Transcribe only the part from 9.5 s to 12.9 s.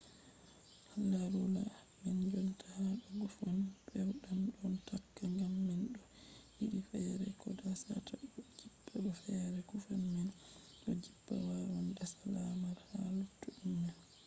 guffom man ɗon jippa wawan dasa lamar